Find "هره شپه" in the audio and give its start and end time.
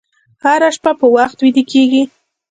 0.43-0.91